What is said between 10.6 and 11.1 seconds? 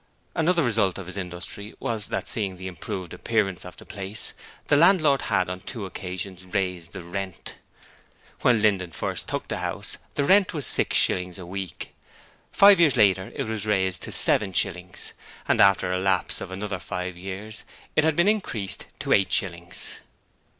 six